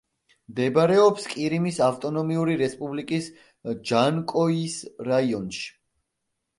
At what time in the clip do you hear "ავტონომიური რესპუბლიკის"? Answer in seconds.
1.89-3.31